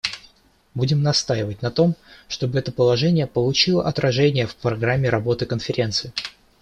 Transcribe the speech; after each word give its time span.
Будем 0.73 1.03
настаивать 1.03 1.61
на 1.61 1.69
том, 1.69 1.93
чтобы 2.27 2.57
это 2.57 2.71
положение 2.71 3.27
получило 3.27 3.85
отражение 3.87 4.47
в 4.47 4.55
программе 4.55 5.09
работы 5.11 5.45
Конференции. 5.45 6.11